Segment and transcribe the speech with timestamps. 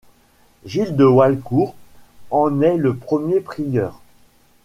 [0.65, 1.75] Gilles de Walcourt
[2.31, 4.01] en est le premier prieur.